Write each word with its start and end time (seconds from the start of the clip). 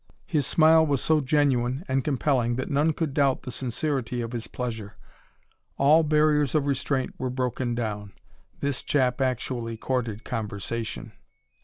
His 0.25 0.47
smile 0.47 0.83
was 0.83 0.99
so 0.99 1.21
genuine 1.21 1.85
and 1.87 2.03
compelling 2.03 2.55
that 2.55 2.71
none 2.71 2.91
could 2.91 3.13
doubt 3.13 3.43
the 3.43 3.51
sincerity 3.51 4.19
of 4.21 4.31
his 4.31 4.47
pleasure. 4.47 4.95
All 5.77 6.01
barriers 6.01 6.55
of 6.55 6.65
restraint 6.65 7.13
were 7.19 7.29
broken 7.29 7.75
down. 7.75 8.13
This 8.61 8.81
chap 8.81 9.21
actually 9.21 9.77
courted 9.77 10.23
conversation. 10.23 11.11